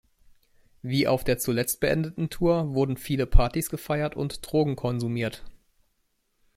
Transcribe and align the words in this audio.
Wie 0.81 1.07
auf 1.07 1.23
der 1.23 1.37
zuletzt 1.37 1.79
beendeten 1.79 2.31
Tour 2.31 2.73
wurden 2.73 2.97
viele 2.97 3.27
Partys 3.27 3.69
gefeiert 3.69 4.15
und 4.15 4.43
Drogen 4.51 4.75
konsumiert. 4.75 5.43